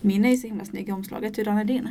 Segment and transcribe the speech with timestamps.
[0.00, 1.88] Min är ju så himla snygg i omslaget, hurdan är din?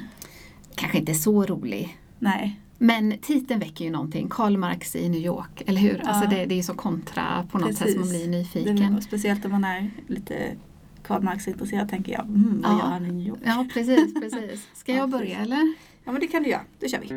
[0.76, 1.98] Kanske inte så rolig.
[2.20, 2.60] Nej.
[2.78, 4.28] Men titeln väcker ju någonting.
[4.30, 6.02] Karl Marx i New York, eller hur?
[6.04, 6.10] Ja.
[6.10, 7.80] Alltså det, det är så kontra på något Precis.
[7.84, 9.02] sätt som man blir nyfiken.
[9.02, 10.56] speciellt om man är lite
[11.04, 12.78] Karl Marx-intresserad tänker jag, mm, vad Ja.
[12.80, 13.40] gör han i New York?
[13.46, 14.68] Ja precis, precis.
[14.74, 15.74] Ska Ja, jag börja eller?
[16.04, 17.08] Ja men det kan du göra, då kör vi.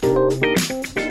[0.00, 1.05] Det här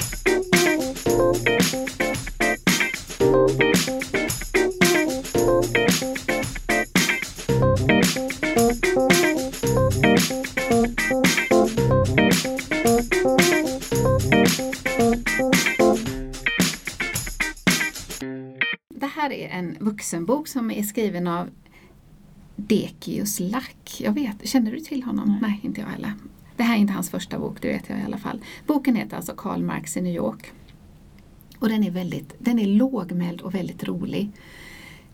[19.46, 21.50] är en vuxenbok som är skriven av
[22.56, 23.98] Dekius Lack.
[24.00, 25.30] Jag vet, känner du till honom?
[25.30, 25.40] Nej.
[25.42, 26.14] Nej, inte jag heller.
[26.56, 28.42] Det här är inte hans första bok, det vet jag i alla fall.
[28.68, 30.52] Boken heter alltså Karl Marx i New York.
[31.60, 34.32] Och den är, väldigt, den är lågmäld och väldigt rolig.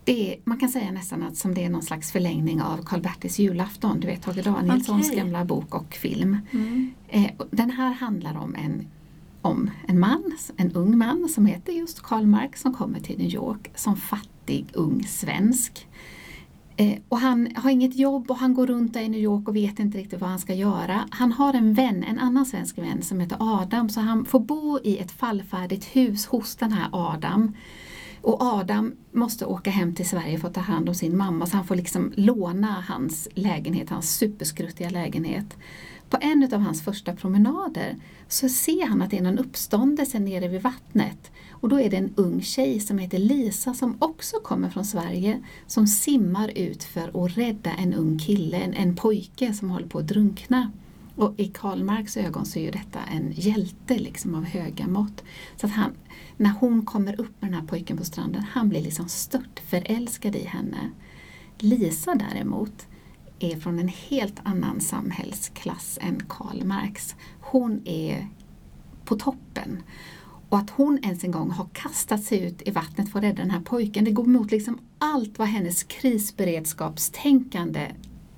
[0.03, 3.39] Det är, man kan säga nästan att som det är någon slags förlängning av Karl-Bertils
[3.39, 5.19] julafton, du vet Tage Danielssons Okej.
[5.19, 6.37] gamla bok och film.
[6.51, 6.93] Mm.
[7.07, 8.87] Eh, och den här handlar om en,
[9.41, 13.33] om en man, en ung man som heter just Karl Marx som kommer till New
[13.33, 15.87] York som fattig ung svensk.
[16.77, 19.55] Eh, och han har inget jobb och han går runt där i New York och
[19.55, 21.07] vet inte riktigt vad han ska göra.
[21.11, 24.79] Han har en vän, en annan svensk vän som heter Adam så han får bo
[24.83, 27.55] i ett fallfärdigt hus hos den här Adam.
[28.21, 31.55] Och Adam måste åka hem till Sverige för att ta hand om sin mamma så
[31.55, 35.57] han får liksom låna hans lägenhet, hans superskruttiga lägenhet.
[36.11, 37.95] På en av hans första promenader
[38.27, 41.31] så ser han att det är någon uppståndelse nere vid vattnet.
[41.51, 45.43] Och då är det en ung tjej som heter Lisa som också kommer från Sverige
[45.67, 49.99] som simmar ut för att rädda en ung kille, en, en pojke som håller på
[49.99, 50.71] att drunkna.
[51.15, 55.23] Och i Karl Marx ögon så är ju detta en hjälte liksom av höga mått.
[55.55, 55.91] Så att han,
[56.37, 60.35] när hon kommer upp med den här pojken på stranden, han blir liksom stört förälskad
[60.35, 60.89] i henne.
[61.59, 62.87] Lisa däremot
[63.43, 67.15] är från en helt annan samhällsklass än Karl Marx.
[67.39, 68.27] Hon är
[69.05, 69.83] på toppen.
[70.49, 73.41] Och att hon ens en gång har kastat sig ut i vattnet för att rädda
[73.41, 77.91] den här pojken, det går emot liksom allt vad hennes krisberedskapstänkande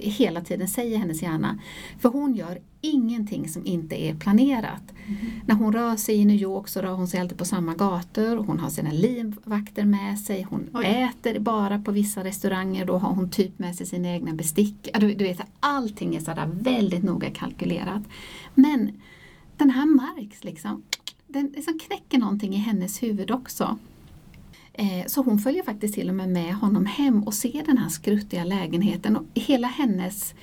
[0.09, 1.59] hela tiden säger hennes hjärna.
[1.99, 4.93] För hon gör ingenting som inte är planerat.
[5.45, 8.35] När hon rör sig i New York så rör hon sig alltid på samma gator,
[8.35, 10.85] hon har sina livvakter med sig, hon Oj.
[10.85, 14.89] äter bara på vissa restauranger, då har hon typ med sig sina egna bestick.
[14.99, 18.03] Du, du vet, allting är sådär väldigt noga kalkylerat.
[18.55, 18.91] Men
[19.57, 20.83] den här Marx liksom,
[21.27, 23.77] den liksom knäcker någonting i hennes huvud också.
[24.73, 27.89] Eh, Så hon följer faktiskt till och med med honom hem och ser den här
[27.89, 30.33] skruttiga lägenheten och hela hennes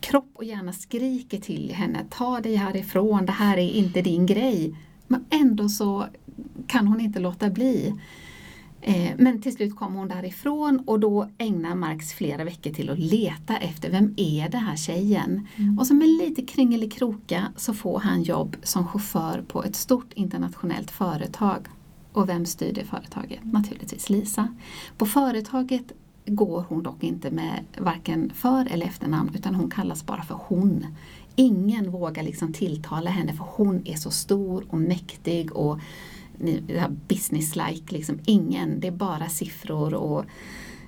[0.00, 4.74] kropp och hjärna skriker till henne, ta dig härifrån, det här är inte din grej.
[5.06, 6.06] Men ändå så
[6.66, 7.94] kan hon inte låta bli.
[8.82, 12.98] Eh, Men till slut kommer hon därifrån och då ägnar Marx flera veckor till att
[12.98, 15.46] leta efter vem är det här tjejen?
[15.78, 20.90] Och så med lite kringelikroka så får han jobb som chaufför på ett stort internationellt
[20.90, 21.66] företag.
[22.12, 23.40] Och vem styr det företaget?
[23.42, 24.48] Naturligtvis Lisa.
[24.98, 25.92] På företaget
[26.26, 30.86] går hon dock inte med varken för eller efternamn utan hon kallas bara för hon.
[31.36, 35.78] Ingen vågar liksom tilltala henne för hon är så stor och mäktig och
[37.08, 37.92] business-like.
[37.92, 38.18] Liksom.
[38.24, 40.24] Ingen, det är bara siffror och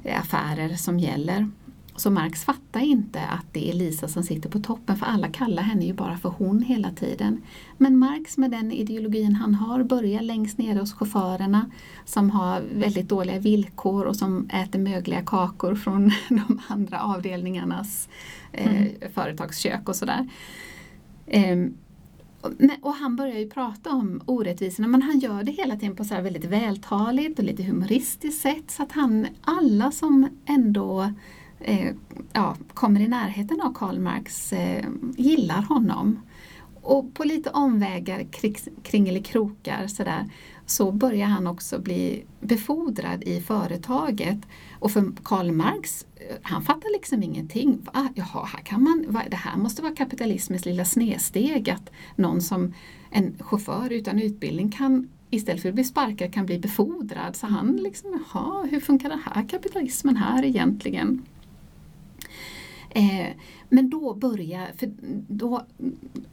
[0.05, 1.51] affärer som gäller.
[1.97, 5.63] Så Marx fattar inte att det är Lisa som sitter på toppen för alla kallar
[5.63, 7.43] henne ju bara för hon hela tiden.
[7.79, 11.71] Men Marx med den ideologin han har börjar längst nere hos chaufförerna
[12.05, 18.09] som har väldigt dåliga villkor och som äter mögliga kakor från de andra avdelningarnas
[18.53, 20.29] eh, företagskök och sådär.
[21.27, 21.75] Ehm,
[22.81, 26.15] och- han börjar ju prata om orättvisorna men han gör det hela tiden på så
[26.21, 31.13] väldigt vältaligt och lite humoristiskt sätt så att han, alla som ändå
[31.65, 31.95] eh,
[32.33, 34.85] ja, kommer i närheten av Karl Marx eh,
[35.17, 36.21] gillar honom.
[36.83, 38.27] Och på lite omvägar,
[38.83, 40.31] kringelikrokar sådär,
[40.67, 44.39] så börjar han också bli befordrad i företaget.
[44.79, 47.79] Och för Karl Marx, eh, han fattar liksom ingenting.
[47.93, 52.41] Ah, jaha, här kan man, va, det här måste vara kapitalismens lilla snedsteg att någon
[52.41, 52.75] som
[53.11, 57.37] en chaufför utan utbildning kan istället för att bli sparkad kan bli befordrad.
[57.37, 61.23] Så han liksom, jaha, hur funkar den här kapitalismen här egentligen?
[62.95, 63.29] Eh,
[63.69, 64.93] men då börjar, för
[65.29, 65.67] då,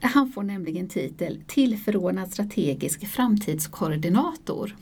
[0.02, 4.76] han får nämligen titel tillförordnad strategisk framtidskoordinator.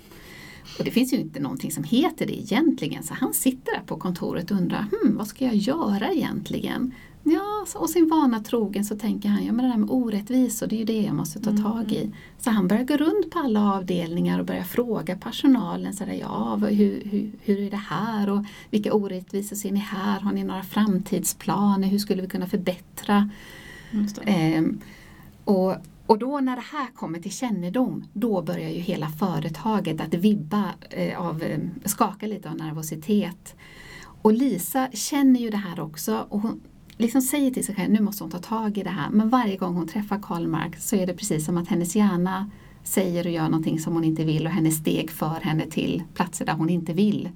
[0.79, 3.97] Och det finns ju inte någonting som heter det egentligen så han sitter där på
[3.97, 6.93] kontoret och undrar hmm, vad ska jag göra egentligen?
[7.29, 10.75] Ja, och sin vana trogen så tänker han, ja men det där med orättvisor, det
[10.75, 12.11] är ju det jag måste ta Mm, tag i.
[12.37, 16.55] Så han börjar gå runt på alla avdelningar och börjar fråga personalen, så där, ja
[16.55, 20.19] hur, hur, hur är det här och vilka orättvisor ser ni här?
[20.19, 21.87] Har ni några framtidsplaner?
[21.87, 23.29] Hur skulle vi kunna förbättra?
[24.25, 24.81] Ehm,
[25.43, 25.75] och,
[26.05, 30.63] och då när det här kommer till kännedom, då börjar ju hela företaget att vibba
[30.89, 33.55] eh, av, eh, skaka lite av nervositet.
[34.21, 36.61] Och Lisa känner ju det här också och hon
[36.97, 39.09] liksom säger till sig själv, nu måste hon ta tag i det här.
[39.09, 42.51] Men varje gång hon träffar Karl Marx så är det precis som att hennes hjärna
[42.83, 46.45] säger och gör någonting som hon inte vill och hennes steg för henne till platser
[46.45, 47.29] där hon inte vill.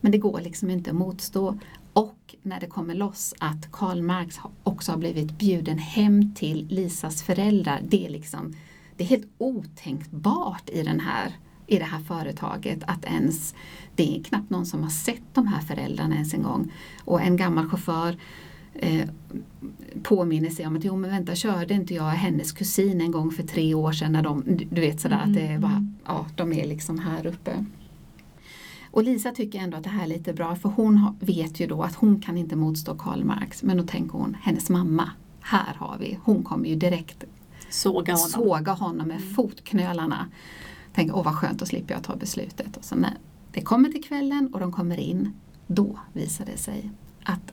[0.00, 1.58] Men det går liksom inte att motstå.
[1.92, 7.22] Och när det kommer loss att Karl Marx också har blivit bjuden hem till Lisas
[7.22, 7.80] föräldrar.
[7.88, 8.54] Det är, liksom,
[8.96, 11.32] det är helt otänkbart i, den här,
[11.66, 13.54] i det här företaget att ens,
[13.96, 16.72] det är knappt någon som har sett de här föräldrarna ens en gång.
[17.04, 18.16] Och en gammal chaufför
[18.74, 19.08] eh,
[20.02, 23.42] påminner sig om att jo men vänta körde inte jag hennes kusin en gång för
[23.42, 25.94] tre år sedan när de, du- vet sådär att det är bara, Mm.
[26.06, 27.64] ja de är liksom här uppe.
[28.90, 31.82] Och Lisa tycker ändå att det här är lite bra för hon vet ju då
[31.82, 35.96] att hon kan inte motstå Karl Marx men då tänker hon, hennes mamma, här har
[36.00, 37.24] vi, hon kommer ju direkt
[37.70, 38.28] Såga honom.
[38.28, 40.26] såga honom med fotknölarna.
[40.94, 42.76] Tänker, åh vad skönt, då slipper jag ta beslutet.
[42.76, 43.16] Och så när
[43.52, 45.32] det kommer till kvällen och de kommer in,
[45.66, 46.90] då visar det sig
[47.24, 47.52] att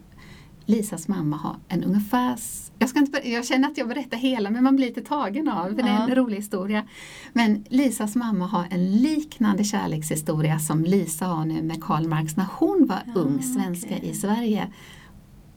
[0.69, 2.39] Lisas mamma har en ungefär,
[2.79, 5.65] jag, ska inte, jag känner att jag berättar hela men man blir lite tagen av,
[5.67, 6.15] för det är en Ja.
[6.15, 6.87] rolig historia.
[7.33, 12.45] Men Lisas mamma har en liknande kärlekshistoria som Lisa har nu med Karl Marx när
[12.51, 14.09] hon var Ja, ung svenska okej.
[14.09, 14.67] i Sverige.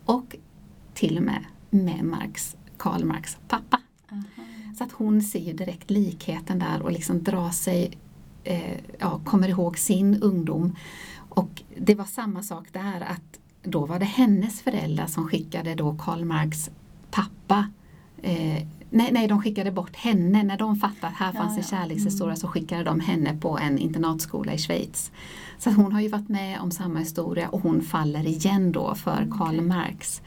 [0.05, 0.37] Och
[0.95, 3.81] till och med med Marx, Karl Marx pappa.
[4.13, 4.23] Aha.
[4.79, 7.99] Så att hon ser ju direkt likheten där och liksom drar sig,
[8.45, 10.77] eh, ja, kommer ihåg sin ungdom.
[11.29, 15.97] Och det var samma sak där att då var det hennes föräldrar som skickade då
[15.99, 16.71] Karl Marx
[17.11, 17.69] pappa
[18.23, 20.43] eh, Nej, nej, de skickade bort henne.
[20.43, 22.37] När de fattade att här Ja, fanns en kärlekshistoria Mm.
[22.37, 25.13] så skickade de henne på en internatskola i Schweiz.
[25.59, 29.29] Så hon har ju varit med om samma historia och hon faller igen då för
[29.39, 29.61] Karl Okej.
[29.61, 30.23] Marx.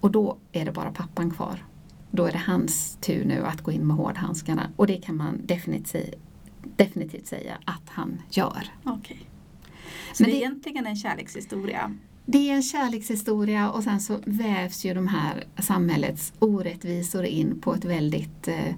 [0.00, 1.64] Och då är det bara pappan kvar.
[2.10, 5.40] Då är det hans tur nu att gå in med hårdhandskarna och det kan man
[5.46, 6.14] definitivt,
[6.76, 8.64] definitivt säga att han gör.
[8.84, 9.20] Okej.
[10.12, 11.94] Så Men det är egentligen en kärlekshistoria.
[12.30, 17.74] Det är en kärlekshistoria och sen så vävs ju de här samhällets orättvisor in på
[17.74, 18.74] ett väldigt eh,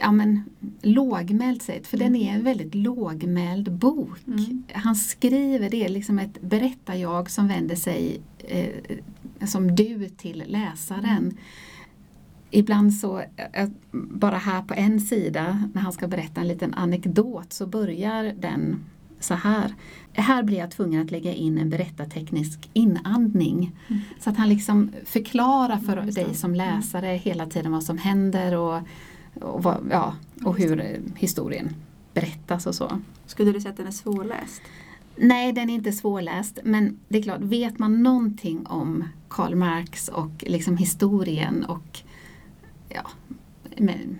[0.00, 0.44] ja, men,
[0.82, 1.86] lågmält sätt.
[1.86, 4.18] För den är en väldigt lågmäld bok.
[4.26, 4.62] Mm.
[4.72, 8.98] Han skriver, det är liksom ett berättarjag som vänder sig eh,
[9.46, 11.38] som du till läsaren.
[12.50, 13.18] Ibland så,
[13.52, 18.24] eh, bara här på en sida, när han ska berätta en liten anekdot, så börjar
[18.24, 18.84] den
[19.24, 19.74] så här.
[20.12, 23.76] Här blir jag tvungen att lägga in en berättarteknisk inandning.
[23.88, 24.02] Mm.
[24.20, 28.56] Så att han liksom förklarar för Ja, dig som läsare hela tiden vad som händer
[28.56, 28.80] och,
[29.40, 31.74] och, vad, ja, och hur historien
[32.14, 33.00] berättas och så.
[33.26, 34.62] Skulle du säga att den är svårläst?
[35.16, 36.58] Nej, den är inte svårläst.
[36.64, 42.00] Men det är klart, vet man någonting om Karl Marx och liksom historien och
[42.88, 43.06] ja,
[43.76, 44.16] med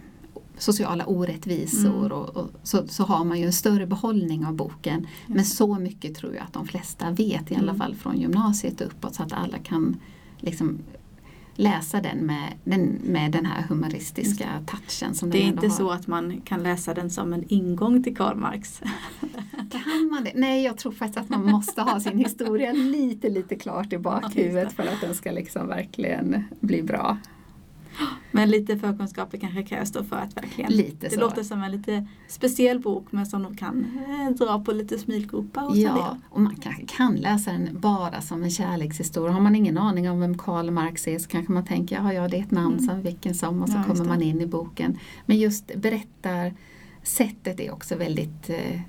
[0.59, 2.13] sociala orättvisor Mm.
[2.13, 5.07] och, och, så, så har man ju en större behållning av boken.
[5.27, 5.57] Men Just det.
[5.57, 7.77] så mycket tror jag att de flesta vet, i alla Mm.
[7.77, 9.97] fall från gymnasiet och uppåt, så att alla kan
[10.41, 10.79] liksom
[11.57, 15.75] läsa den med den, med den här humoristiska touchen som Det är inte har.
[15.75, 18.81] så att man kan läsa den som en ingång till Karl Marx.
[19.71, 20.33] Kan man det?
[20.35, 24.73] Nej, jag tror faktiskt att man måste ha sin historia lite, lite klart i bakhuvudet
[24.73, 27.19] för att den ska liksom verkligen bli bra.
[28.37, 31.21] Men lite förkunskaper kanske krävs då för att verkligen Lite Det så.
[31.21, 35.69] låter som en lite speciell bok men som de kan eh, dra på lite smilgropar
[35.69, 39.33] och Ja, och man kanske kan läsa den bara som en kärlekshistoria.
[39.33, 42.29] Har man ingen aning om vem Karl Marx är så kanske man tänker ja, ja
[42.29, 42.89] det är ett namn Mm.
[42.89, 44.99] som vilken som och så Ja, kommer man in i boken.
[45.27, 48.81] Men just berättarsättet är också väldigt eh,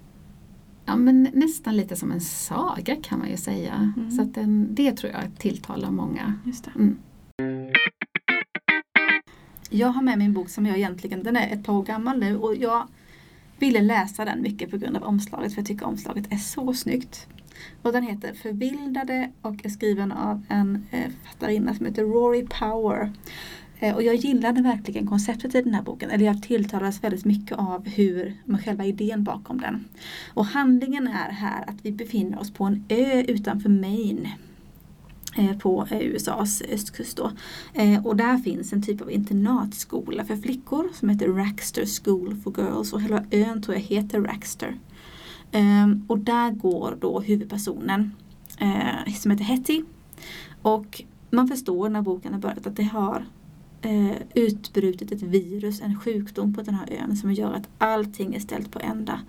[0.85, 3.93] Ja men nästan lite som en saga kan man ju säga.
[3.97, 4.11] Mm.
[4.11, 6.33] Så den, det tror jag tilltalar många.
[6.45, 6.71] Just det.
[6.75, 6.97] Mm.
[9.75, 12.19] Jag har med mig en bok som jag egentligen, den är ett par år gammal
[12.19, 12.87] nu och jag
[13.59, 17.27] ville läsa den mycket på grund av omslaget för jag tycker omslaget är så snyggt.
[17.81, 23.11] Och den heter Förvildade och är skriven av en eh, författarinna som heter Rory Power.
[23.79, 27.57] Eh, och jag gillade verkligen konceptet i den här boken, eller jag tilltalades väldigt mycket
[27.57, 29.85] av hur, med själva idén bakom den.
[30.33, 34.29] Och handlingen är här att vi befinner oss på en ö utanför Maine
[35.37, 37.31] Eh, på eh, USAs östkust då.
[37.73, 42.53] Eh, och där finns en typ av internatskola för flickor som heter Raxter School for
[42.57, 44.75] Girls och hela ön tror jag heter Raxter.
[45.51, 48.11] Ehm, och där går då huvudpersonen
[49.21, 49.83] som heter Hetty.
[50.61, 53.25] Och man förstår när boken har börjat att det har
[53.85, 58.39] eh, utbrutit ett virus, en sjukdom på den här ön som gör att allting är
[58.39, 59.19] ställt på ända.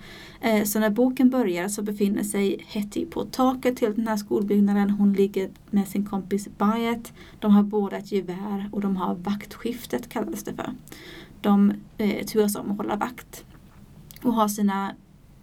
[0.40, 4.90] Eh, så när boken börjar så befinner sig Hetty på taket till den här skolbyggnaden.
[4.90, 7.12] Hon ligger med sin kompis Bayet.
[7.38, 10.70] De har båda ett gevär och de har vaktskiftet kallades det för.
[11.40, 13.44] De eh, turas om att hålla vakt
[14.22, 14.94] och har sina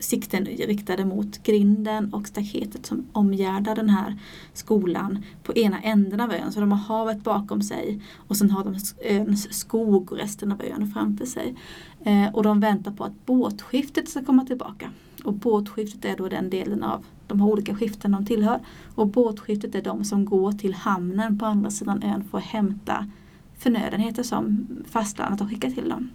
[0.04, 4.20] sikten riktade mot grinden och staketet som omgärdar den här
[4.54, 6.52] skolan på ena änden av ön.
[6.52, 8.76] Så de har havet bakom sig och sen har de
[9.10, 11.56] öns skog och resten av ön framför sig.
[12.04, 14.90] Eh, och de väntar på att båtskiftet ska komma tillbaka.
[15.24, 18.60] Och båtskiftet är då den delen av de har olika skiften de tillhör.
[18.96, 23.10] Och båtskiftet är de som går till hamnen på andra sidan ön för att hämta
[23.58, 26.10] förnödenheter som fastlandet har skickat till dem.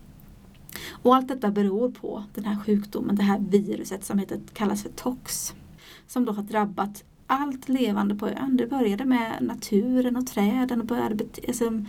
[0.90, 4.90] Och allt detta beror på den här sjukdomen, det här viruset som heter, kallas för
[4.90, 5.54] TOX.
[6.06, 8.56] Som då har drabbat allt levande på ön.
[8.56, 11.84] Det började med naturen och träden och började alltså,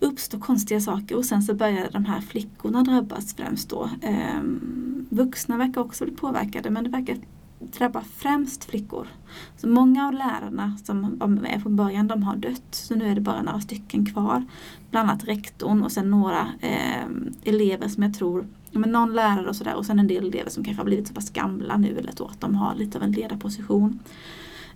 [0.00, 3.90] uppstå konstiga saker och sen så började de här flickorna drabbas främst då.
[4.02, 7.16] Ehm, vuxna verkar också bli påverkade men det verkar
[7.58, 9.08] drabbar främst flickor.
[9.56, 12.62] Så många av lärarna som var med från början de har dött.
[12.70, 14.44] Så nu är det bara några stycken kvar.
[14.90, 17.06] Bland annat rektorn och sen några eh,
[17.44, 20.64] elever som jag tror, men någon lärare och sådär och sen en del elever som
[20.64, 23.12] kanske har blivit så pass gamla nu eller så att de har lite av en
[23.12, 23.98] ledarposition.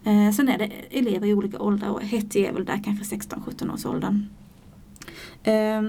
[0.04, 3.74] Eh, sen är det elever i olika åldrar och Hetty är väl där kanske 16-17
[3.74, 4.26] års åldern.
[5.42, 5.82] Eh,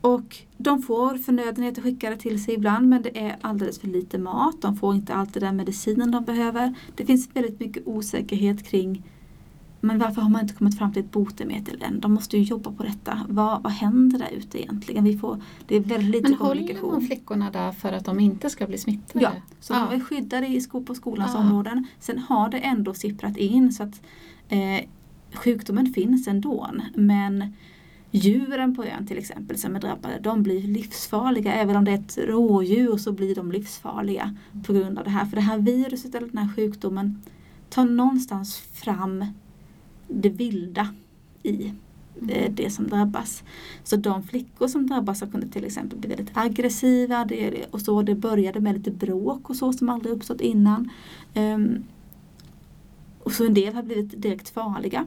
[0.00, 4.62] och de får förnödenheter skickade till sig ibland men det är alldeles för lite mat.
[4.62, 6.74] De får inte alltid den medicinen de behöver.
[6.94, 9.02] Det finns väldigt mycket osäkerhet kring
[9.80, 12.00] men varför har man inte kommit fram till ett botemedel än?
[12.00, 13.20] De måste ju jobba på detta.
[13.28, 15.04] Vad, vad händer där ute egentligen?
[15.04, 18.50] Vi får, det är väldigt lite Men håller man flickorna där för att de inte
[18.50, 19.24] ska bli smittade?
[19.24, 19.88] Ja, så ja.
[19.90, 21.40] de är skyddade i sko på skolans ja.
[21.40, 21.86] områden.
[22.00, 24.02] Sen har det ändå sipprat in så att
[24.48, 24.88] eh,
[25.32, 26.70] sjukdomen finns ändå.
[26.94, 27.52] Men
[28.10, 31.52] Djuren på ön till exempel som är drabbade, de blir livsfarliga.
[31.52, 34.36] Även om det är ett rådjur så blir de livsfarliga
[34.66, 35.24] på grund av det här.
[35.24, 37.22] För det här viruset eller den här sjukdomen
[37.68, 39.24] tar någonstans fram
[40.08, 40.88] det vilda
[41.42, 41.66] i
[42.28, 42.54] eh, mm.
[42.54, 43.42] det som drabbas.
[43.84, 48.02] Så de flickor som drabbas har kunnat till exempel bli väldigt aggressiva det, och så.
[48.02, 50.90] Det började med lite bråk och så som aldrig uppstått innan.
[51.34, 51.84] Um,
[53.22, 55.06] och så en del har blivit direkt farliga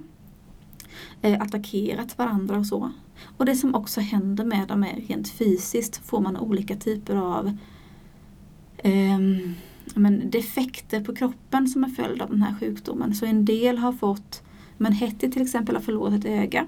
[1.22, 2.92] eh, attackerat varandra och så.
[3.38, 7.58] Och det som också händer med dem är rent fysiskt får man olika typer av
[8.78, 9.20] eh,
[9.96, 13.16] men defekter på kroppen som är följd av den här sjukdomen.
[13.16, 14.44] Så en del har fått,
[14.78, 16.68] men Hetty till exempel har förlorat ett öga.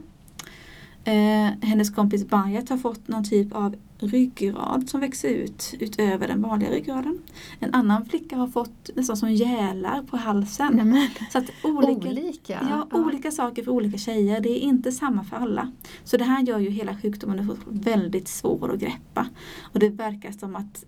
[1.03, 3.75] Eh, hennes kompis Bayat har fått någon typ av
[4.07, 7.19] ryggrad som växer ut utöver den vanliga ryggraden.
[7.59, 10.73] En annan flicka har fått nästan som gälar på halsen.
[10.73, 11.09] Nämen.
[11.31, 12.59] Så att olika, olika.
[12.69, 12.99] Ja, ja.
[12.99, 14.39] olika saker för olika tjejer.
[14.41, 15.71] Det är inte samma för alla.
[16.03, 19.27] Så det här gör ju hela sjukdomen väldigt svår att greppa.
[19.61, 20.85] Och det verkar som att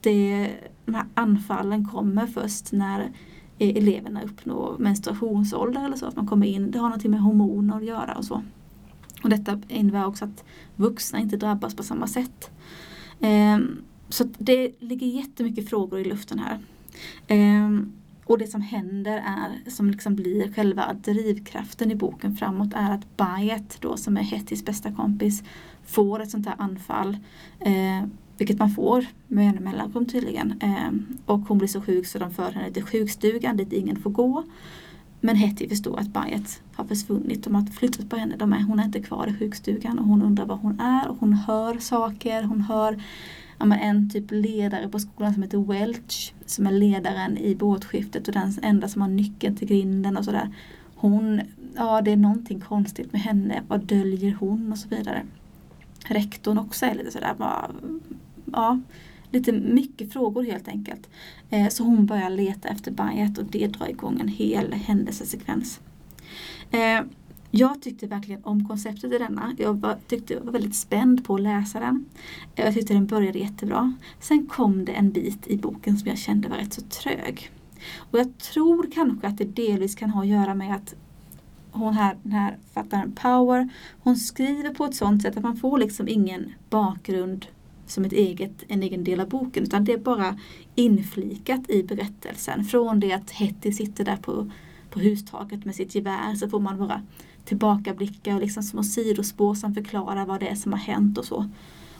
[0.00, 0.50] det,
[0.84, 3.12] de här anfallen kommer först när
[3.58, 6.06] eleverna uppnår menstruationsålder eller så.
[6.06, 8.42] Att man kommer in, det har någonting med hormoner att göra och så.
[9.22, 10.44] Och detta innebär också att
[10.76, 12.50] vuxna inte drabbas på samma sätt.
[13.20, 16.60] Ehm, så det ligger jättemycket frågor i luften här.
[17.26, 17.92] Ehm,
[18.24, 23.16] och det som händer är, som liksom blir själva drivkraften i boken framåt är att
[23.16, 25.42] Bayet då som är Hettys bästa kompis
[25.86, 27.16] får ett sånt här anfall.
[27.60, 28.08] Eh,
[28.38, 30.60] vilket man får med en mellanrum tydligen.
[30.60, 30.90] Eh,
[31.26, 34.44] och hon blir så sjuk så de för henne till sjukstugan dit ingen får gå.
[35.26, 37.44] Men Hetty förstår att Bayet har försvunnit.
[37.44, 38.36] De har flyttat på henne.
[38.36, 41.08] De är, hon är inte kvar i sjukstugan och hon undrar var hon är.
[41.08, 42.42] Och hon hör saker.
[42.42, 43.02] Hon hör
[43.58, 46.34] ja, en typ ledare på skolan som heter Welch.
[46.46, 50.50] Som är ledaren i båtskiftet och den enda som har nyckeln till grinden och sådär.
[50.94, 51.40] Hon,
[51.76, 53.62] ja det är någonting konstigt med henne.
[53.68, 55.22] Vad döljer hon och så vidare.
[56.04, 57.70] Rektorn också är lite sådär bara,
[58.52, 58.80] ja
[59.36, 61.08] lite mycket frågor helt enkelt.
[61.50, 65.80] Eh, så hon börjar leta efter Bayet och det drar igång en hel händelsesekvens.
[66.70, 67.00] Eh,
[67.50, 69.54] jag tyckte verkligen om konceptet i denna.
[69.58, 72.04] Jag var, tyckte jag var väldigt spänd på att läsa den.
[72.54, 73.92] Eh, jag tyckte den började jättebra.
[74.20, 77.50] Sen kom det en bit i boken som jag kände var rätt så trög.
[77.96, 80.94] Och jag tror kanske att det delvis kan ha att göra med att
[81.70, 85.78] hon här, den här författaren Power, hon skriver på ett sånt sätt att man får
[85.78, 87.46] liksom ingen bakgrund
[87.90, 90.38] som ett eget, en egen del av boken utan det är bara
[90.74, 92.64] inflikat i berättelsen.
[92.64, 94.50] Från det att Hetty sitter där på,
[94.90, 97.02] på hustaket med sitt gevär så får man bara
[97.44, 101.50] tillbakablickar och liksom små sidospår som förklarar vad det är som har hänt och så.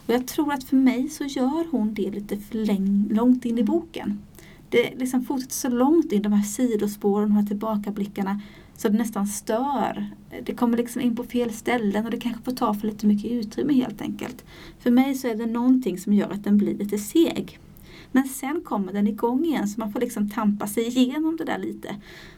[0.06, 3.62] Och jag tror att för mig så gör hon det lite för långt in i
[3.62, 4.22] boken.
[4.68, 8.40] Det det liksom fortsätter så långt in, de här sidospåren, de här tillbakablickarna,
[8.76, 10.10] så det nästan stör.
[10.42, 13.30] Det kommer liksom in på fel ställen och det kanske får ta för lite mycket
[13.30, 14.44] utrymme helt enkelt.
[14.78, 17.58] För mig så är det någonting som gör att den blir lite seg.
[18.12, 21.58] Men sen kommer den igång igen så man får liksom tampa sig igenom det där
[21.58, 21.96] lite.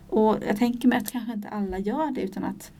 [0.09, 2.73] Och jag tänker mig att kanske inte alla gör det utan att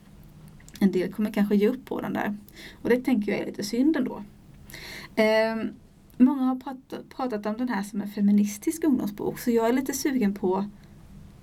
[0.81, 2.37] en del kommer kanske ge upp på den där.
[2.83, 4.23] Och det tänker jag är lite synd ändå.
[5.15, 5.71] Eh,
[6.17, 9.93] många har pratat, pratat, om den här som en feministisk ungdomsbok så jag är lite
[9.93, 10.65] sugen på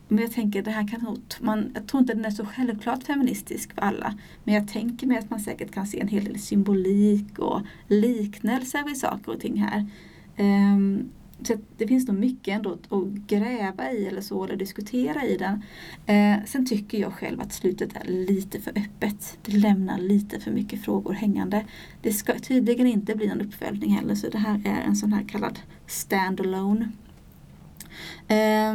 [0.07, 3.73] men jag tänker det här kan man, jag tror inte den är så självklart feministisk
[3.73, 4.13] för alla.
[4.43, 8.91] Men jag tänker mig att man säkert kan se en hel del symbolik och liknelser
[8.91, 9.85] i saker och ting här.
[10.37, 11.09] Um,
[11.41, 15.61] så det finns nog mycket ändå att gräva i eller så, eller diskutera i den.
[16.05, 19.37] Eh, sen tycker jag själv att slutet är lite för öppet.
[19.41, 21.65] Det lämnar lite för mycket frågor hängande.
[22.01, 25.23] Det ska tydligen inte bli någon uppföljning heller så det här är en sån här
[25.23, 26.91] kallad standalone.
[28.27, 28.73] Eh,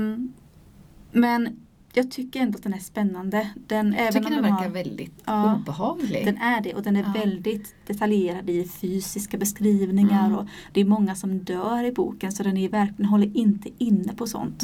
[1.12, 1.56] men
[1.92, 3.50] jag tycker ändå att den är spännande.
[3.54, 6.24] Den, jag tycker den, den verkar har, väldigt ja, obehaglig.
[6.24, 7.20] Den är det och den är ja.
[7.20, 10.38] väldigt detaljerad i fysiska beskrivningar mm.
[10.38, 14.14] och det är många som dör i boken så den är verkligen håller inte inne
[14.14, 14.62] på sånt.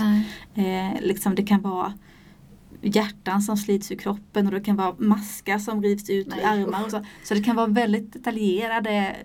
[0.54, 1.92] Eh, liksom det kan vara
[2.86, 6.84] hjärtan som slits ur kroppen och det kan vara maskar som rivs ut ur armar.
[6.84, 7.04] Och så.
[7.24, 9.16] så det kan vara väldigt detaljerade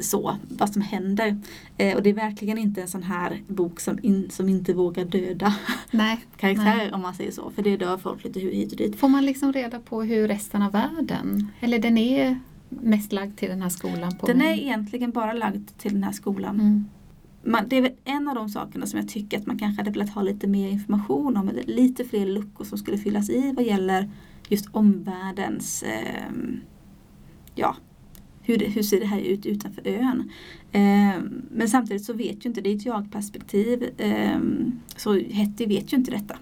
[0.00, 1.40] så, vad som händer.
[1.76, 5.04] Eh, och det är verkligen inte en sån här bok som, in, som inte vågar
[5.04, 5.54] döda
[5.90, 6.92] Nej, karaktärer nej.
[6.92, 7.50] om man säger så.
[7.50, 8.96] För det dör folk lite hit och dit.
[8.96, 13.48] Får man liksom reda på hur resten av världen, eller den är mest lagd till
[13.48, 14.18] den här skolan?
[14.18, 16.60] På den är egentligen bara lagd till den här skolan.
[16.60, 16.88] Mm
[17.44, 19.90] man, det är väl en av de sakerna som jag tycker att man kanske hade
[19.90, 21.48] velat ha lite mer information om.
[21.48, 24.10] Eller lite fler luckor som skulle fyllas i vad gäller
[24.48, 26.32] just omvärldens eh,
[27.54, 27.76] ja,
[28.42, 30.30] hur, det, hur ser det här ut utanför ön?
[30.72, 33.90] Eh, men samtidigt så vet ju inte, det är ett jag-perspektiv.
[33.98, 34.38] Eh,
[34.96, 36.36] så Hetty vet ju inte detta.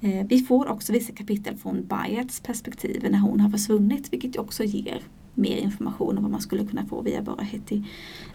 [0.00, 4.64] Eh, vi får också vissa kapitel från Bayets perspektiv när hon har försvunnit vilket också
[4.64, 5.02] ger
[5.34, 7.82] mer information om vad man skulle kunna få via bara Hetty.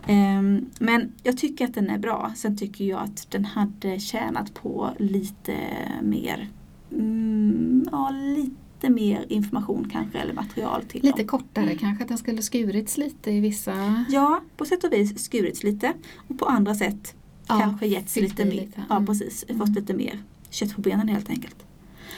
[0.10, 2.34] Um, men jag tycker att den är bra.
[2.36, 5.58] Sen tycker jag att den hade tjänat på lite
[6.02, 6.48] mer
[6.92, 11.28] mm, ja, lite mer information kanske eller material till Lite dem.
[11.28, 11.78] kortare mm.
[11.78, 14.06] kanske, att den skulle skurits lite i vissa...
[14.10, 15.94] Ja, på sätt och vis skurits lite
[16.28, 17.16] och på andra sätt
[17.48, 18.52] ja, kanske getts lite mer.
[18.52, 18.84] Lite.
[18.90, 19.06] Ja, mm.
[19.06, 19.46] precis.
[19.48, 19.74] Fått mm.
[19.74, 21.66] lite mer kött på benen helt enkelt.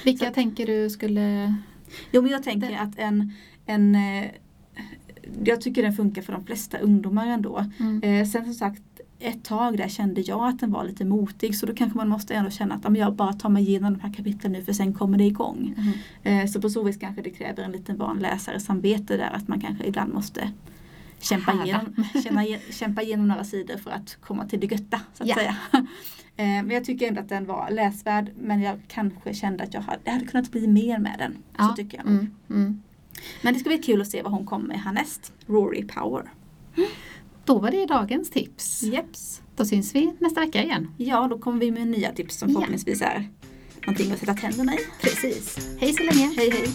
[0.03, 0.33] Vilka Så.
[0.33, 1.55] tänker du skulle...
[2.11, 3.33] Jo men jag tänker att en,
[3.65, 4.25] en eh,
[5.43, 7.65] jag tycker den funkar för de flesta ungdomar ändå.
[7.79, 8.03] Mm.
[8.03, 8.81] Eh, sen som sagt
[9.19, 12.33] ett tag där kände jag att den var lite motig så då kanske man måste
[12.33, 15.17] ändå känna att jag bara tar mig igenom de här kapitlen nu för sen kommer
[15.17, 15.75] det igång.
[15.77, 16.39] Mm.
[16.41, 19.47] Eh, så på så vis kanske det kräver en liten van läsares samvete där att
[19.47, 20.51] man kanske ibland måste
[21.21, 25.01] kämpa igenom, känna, kämpa igenom några sidor för att komma till det götta.
[25.13, 25.35] Så att ja.
[25.35, 25.55] säga.
[26.37, 29.81] Eh, men jag tycker ändå att den var läsvärd men jag kanske kände att jag
[29.81, 31.37] hade, jag hade kunnat bli mer med den.
[31.57, 31.67] Ja.
[31.67, 32.07] Så tycker jag.
[32.07, 32.35] Mm.
[32.49, 32.81] Mm.
[33.41, 35.33] Men det ska bli kul att se vad hon kommer med härnäst.
[35.47, 36.31] Rory Power.
[37.45, 38.83] Då var det dagens tips.
[38.83, 39.41] Jeps.
[39.55, 40.91] Då syns vi nästa vecka igen.
[40.97, 43.29] Ja, då kommer vi med nya tips som förhoppningsvis är
[43.85, 44.77] någonting att sätta tänderna i.
[45.01, 45.57] Precis.
[45.79, 46.33] Hej så länge.
[46.37, 46.69] Hej hej.